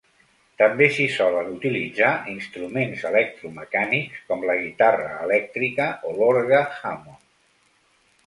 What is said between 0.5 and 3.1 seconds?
També s'hi solen utilitzar instruments